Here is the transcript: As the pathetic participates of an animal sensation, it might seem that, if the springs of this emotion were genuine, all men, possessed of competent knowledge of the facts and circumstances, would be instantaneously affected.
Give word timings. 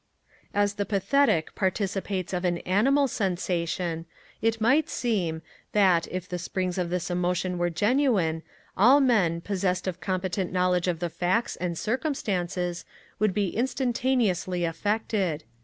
As 0.51 0.73
the 0.73 0.85
pathetic 0.87 1.53
participates 1.53 2.33
of 2.33 2.43
an 2.43 2.57
animal 2.65 3.07
sensation, 3.07 4.07
it 4.41 4.59
might 4.59 4.89
seem 4.89 5.43
that, 5.73 6.07
if 6.07 6.27
the 6.27 6.39
springs 6.39 6.79
of 6.79 6.89
this 6.89 7.11
emotion 7.11 7.59
were 7.59 7.69
genuine, 7.69 8.41
all 8.75 8.99
men, 8.99 9.41
possessed 9.41 9.85
of 9.85 10.01
competent 10.01 10.51
knowledge 10.51 10.87
of 10.87 11.01
the 11.01 11.09
facts 11.11 11.55
and 11.55 11.77
circumstances, 11.77 12.83
would 13.19 13.35
be 13.35 13.49
instantaneously 13.55 14.65
affected. 14.65 15.43